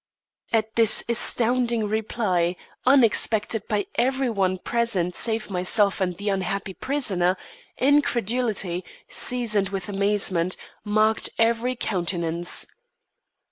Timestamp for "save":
5.15-5.51